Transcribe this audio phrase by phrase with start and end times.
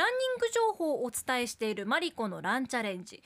[0.00, 3.22] ング情報をお伝えしているマリコのランチャレンジ。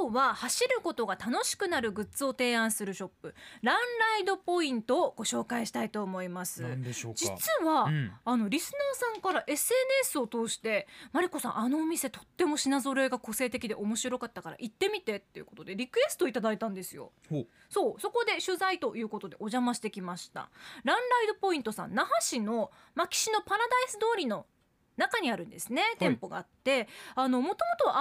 [0.00, 3.34] 今日は走ることが楽しくなるグッズを提案するショップ。
[3.62, 6.62] ランライドポイントをご紹介したいと思います。
[6.62, 7.18] なんでしょうか？
[7.18, 8.12] 実は、うん。
[8.24, 17.12] あのリスナーさんから SNS を通してマリコさんあのお店とっても品揃えが個性的で面白かったから行ってみてっていうことでリクエストいただいたんですよ。
[17.68, 20.48] そうそこで取材ということでお邪魔してきました。
[20.84, 24.46] ランライドポイントさん那覇市の牧師のパラダイス通りの
[24.96, 27.96] 中にあるんですね店舗があって、あのもともとは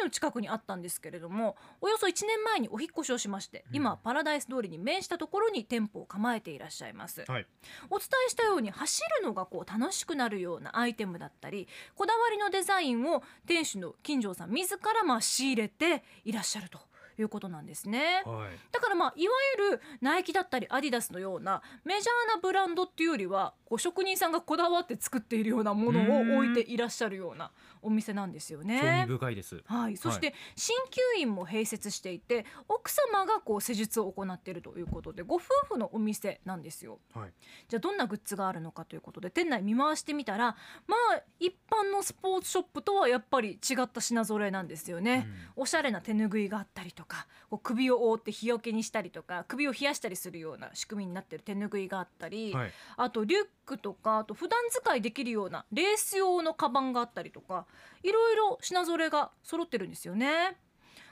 [0.00, 3.76] RBC の近くにあったんですけれどもおよそ1年前にお引っ越しをしまして、うん。
[3.76, 7.46] 今パラダイス通りに面したところに店舗を構えていらっしゃいます、はい。
[7.90, 16.78] お伝えしたように走るのがこう楽しくなるようなアイテムだったりこだわりのデザインを店主の金城さん自らまあ仕入れていらっしゃると
[17.18, 18.22] いうことなんですね。
[18.24, 27.50] はいだからまあいわゆるナイキだったりアディダスのようなメジャーなブランドっていうよりはこう職人さんがこだわって作っているようなものを置いていらっしゃるような
[27.82, 29.06] お店なんですよね。
[29.08, 36.98] 深いですはい、そして鍼灸院も併設していて奥様がこう施術を行っているということでご夫婦のお店なんですよ。
[37.14, 37.32] はい
[37.68, 45.26] じゃあどんなグッズがあるのかということで店内見回してみたらまあ一般のスポーツショップとはやっぱり違った品揃えなんですよね。
[45.56, 57.66] おしゃれな手ぬぐいがあったりとかこう首を覆って日よけにしたりとか首を冷やしたりするような仕組みになってる手ぬぐいがあったり、はいあとリュックとかあと普段使いできるようなレース用のカバンがあったりとか
[58.02, 60.56] いろいろ品揃えが揃ってるんですよね。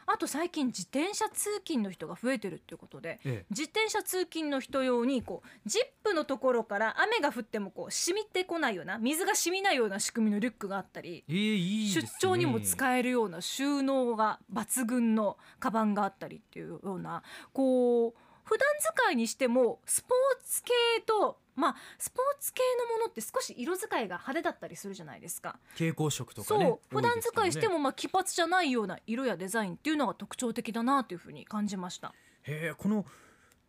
[0.07, 3.47] あと最近自転車通勤の人が増えてるっていうことでええ。
[3.51, 20.73] 自転車通勤の人用にこうジップのところから雨が降ってもこう染みてこないような水が染みないような仕組みのリュックがあったりえー、いいです出ね張にも使えるような収納が抜群のカバンがあったりっていうようなこう普段使いにしてもスポーツ系
[21.07, 25.59] とまあスポーツ系のものって少し色使いが派手だったりするじゃないですか。
[25.73, 26.79] 蛍光色とかそう、ね。
[26.91, 32.15] 普段使いしてももまあ奇抜じゃないような色やデザインっていうのが特徴的だなというふうに感じました。
[32.43, 33.05] へえこの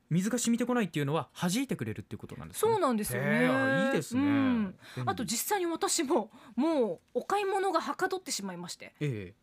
[0.10, 3.88] 水が染みてこないっていうのは弾いてくれるっていうことなんですか、ね、そうなんですよね。
[3.88, 4.76] いいですね、うん。
[5.06, 8.94] あと実際に私ももうお買い物がはかどってしまいまして。
[9.00, 9.34] え。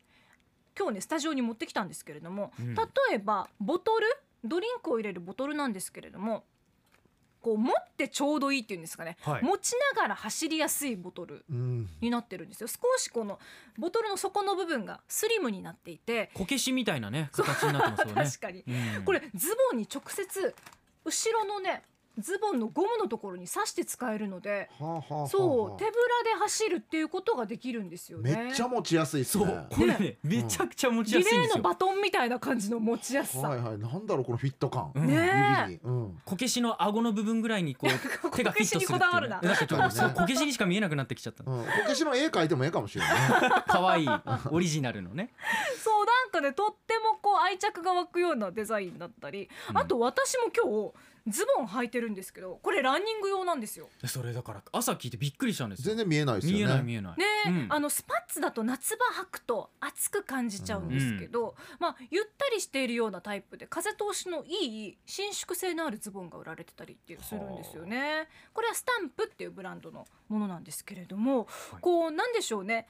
[0.79, 2.75] 今日ねスタジオに持ってきたんですけれども、うん。
[2.75, 2.83] 例
[3.13, 4.07] えばボトル
[4.45, 6.45] ドリンクを入れるボトルなんですけれども
[7.43, 9.43] こう持ってちょうどいいっていうんですかね、はい。
[9.43, 11.89] 持ちながら走りやすいボトルうん。
[12.01, 12.69] になってるんですよ。
[12.69, 13.41] 少しこの
[13.77, 18.25] ボトルの底の部分がスリムになっていてえこけしみたいなね形になってますよね。
[18.31, 18.65] 確かに。
[18.97, 19.05] うん。
[19.05, 20.55] これズボンに直接
[21.05, 21.83] 後ろのね
[22.19, 28.45] ズボンのゴムのところに刺して使えるのではあはあはあそう手ぶらで走るっていうことができるんですよね。
[28.45, 31.55] めっちゃ持ちやすいっすそうねこれねめちゃくちゃ持ちやリすいんですよ。
[31.55, 34.93] レーのバトンみたいな感じの持ちやすさ、はいはいなんだろうこのフィット感。
[34.95, 35.07] うん。
[35.07, 36.21] ね指にうん。
[36.25, 41.45] こけしの顎の部分ぐらいにこう 手がフィットするっていう、ね、こけしにこだわるななんかちょっとそうこけしにしか見えなくなってきちゃった。
[41.47, 43.51] うんこけしの絵描いてもええかもしれないね。
[43.67, 44.09] 可愛い
[44.51, 45.33] オリジナルのね。
[45.83, 49.79] そうなんかねとってもこう愛着が湧くようなデザインだったり、うん。
[49.79, 50.93] あと私も今日
[51.29, 53.89] ズボン履いてるんですけどこれランニング用なんですよ。
[54.07, 55.95] それだから朝聞いてびっくりしたんですよ。
[55.95, 56.59] 全然見えないですよね。
[56.59, 57.19] 見えない見えない。
[57.19, 57.67] ねうん。
[57.69, 68.27] あのスパッツだと夏場履くと暑く感じちゃうんですけど、まあ、ゆったりしているようなタイプで風通しのいい伸縮性のあるズボンが売られてたりっていうするんですよね。
[68.53, 71.81] これはスタンプっていうブランドのものなんですけれども、はい。
[71.81, 72.89] こうなんでしょうね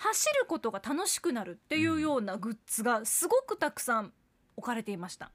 [0.00, 4.12] 走ることが楽しくなるっていうようなグッズがすごくたくさん
[4.56, 5.30] 置かれていました。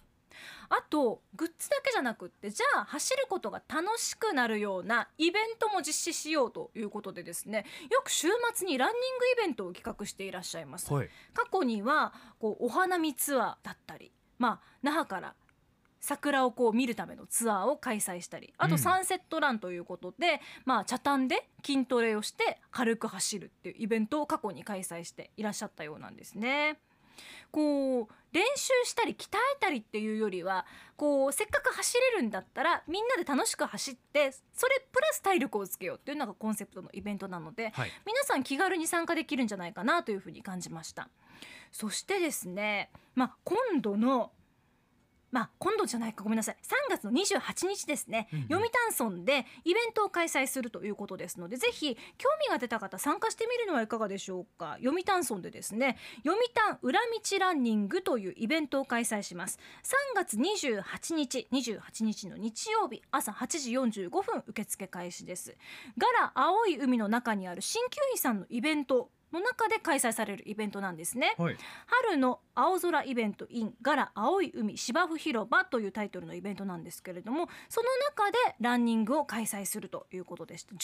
[0.68, 10.92] あとグッズだけじゃなくってじゃあ走ることが楽しくなるようなイベントも実施しようということでですねよく週末にランニングイベントを企画していらっしゃいます。
[10.92, 15.36] はい過去にはこうお花見ツアーだったり、まあ、那覇から
[16.06, 18.72] 桜をこう見るためのツアーを開催したりあうん。
[18.72, 26.78] とサンセットランということで、まあ、茶炭で筋トレをして軽く走るっていうイベントを過去に開催していらっしゃったようなんですね。
[27.50, 30.66] こう練習したり鍛えたりっていうよりは
[30.98, 37.92] こうせっかく走れるんだったらみんなで楽しく走ってそれプラス体力をつけようっていうのがコンセプトのイベントなのではい。
[38.06, 41.10] 皆さん気軽に参加できるんじゃないかなというふうに感じました。
[41.72, 44.32] そしてですね、まあ、今度の
[45.36, 46.56] まあ今度じゃないかごめんなさい。
[46.64, 48.48] 3月の28日ですね、うんうん。
[48.48, 54.78] 読谷村でイベントを開催するということですのでぜひ興味が出た方参加してみるのはいかがでしょうか。
[54.82, 59.60] 読谷村でですね読谷裏道ランニングというイベントを開催します。
[59.84, 65.58] 3月28日28日の日曜日朝8時45分受付開始です。
[65.98, 71.36] ガラ青い海の中にある鍼灸院さんのイベントの中で開催されるイベントなんですね。
[71.38, 71.58] はい。
[71.88, 80.78] 春の青空イベント in ガラ青い海芝生広場というタイトルのイベントなんですけれどもその中でランニングを開催するということでして11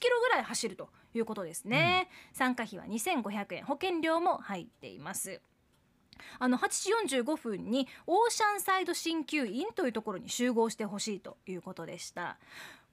[0.00, 3.64] キロぐらい走るということですね、参加費は2500円。
[3.64, 5.40] 保険料も入っています。
[6.38, 6.68] あの8
[7.06, 12.38] 時45分にオーシャンサイド鍼灸院というところに集合してほしいということでした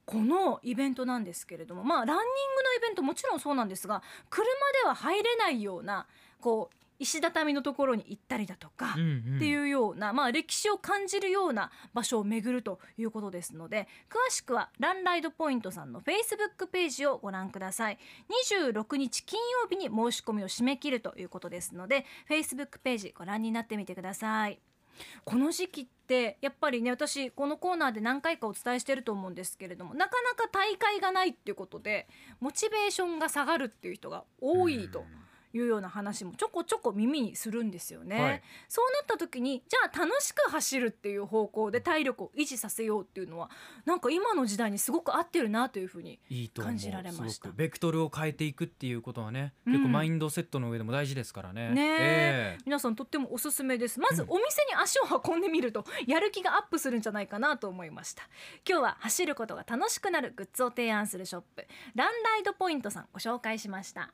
[0.06, 4.46] このイベントなんですけれどもまあランニングのイベントもちろんそうなんですが車
[4.84, 6.06] では入れないような
[6.40, 8.96] こう石畳のところに行ったりだとか、っ
[9.40, 17.98] ていうような、まあ、歴史を感じるような場所を巡るということですので詳しくはランライドポイントさんのフェイスブックページをご覧ください。
[18.50, 24.60] 26日金曜日に申し込みを締め切るということですのでフェイスブックページご覧になってみてください。
[25.26, 32.08] この時期ってやっぱりね私このコーナーで何回かお伝えしてると思うんですけれどもなかなか大会がないっていうことで
[32.40, 35.04] モチベーションが下がるっていう人が多いと。
[35.58, 38.42] いうような話もちょこちょこ耳にするんですよね、はい。
[38.68, 43.50] そうなった時にじゃあ楽しく走るっていう方向で体力を維持させようっていうのは
[43.86, 46.20] なんか今の時代にすごく合ってるなというふうに
[46.58, 47.50] 感じられました。
[47.52, 49.74] ベクトルを変えていくっていうことはね、うん。
[49.74, 51.70] 結構マインドセットの上でも大事ですからね。
[51.70, 52.58] ねえ。
[52.66, 54.00] 皆さんとってもおすすめです。
[54.00, 54.32] まずうん。
[54.32, 58.24] お店に足を運んでみるとやる気がアップするんじゃないかなと思いました。
[58.68, 64.14] 今日は走ることが楽しくなるグッズを提案するショップランライドポイントさんご紹介しました